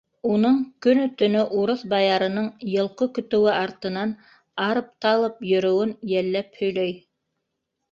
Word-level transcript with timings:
Уның 0.35 0.53
көнө-төнө 0.85 1.43
урыҫ 1.63 1.83
баярының 1.91 2.47
йылҡы 2.71 3.09
көтөүе 3.19 3.53
артынан 3.67 4.15
арып-талып 4.71 5.47
йөрөүен 5.53 5.95
йәлләп 6.15 6.61
һөйләй. 6.65 7.01